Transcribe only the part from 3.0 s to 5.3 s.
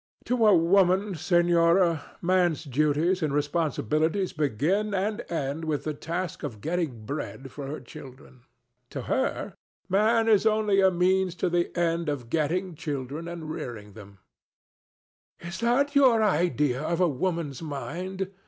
and responsibilities begin and